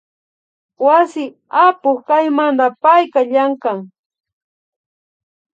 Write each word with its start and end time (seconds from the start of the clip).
Wasi 0.85 1.23
apuk 1.63 1.97
kaymanta 2.07 2.65
payka 2.83 3.19
llankan 3.31 3.77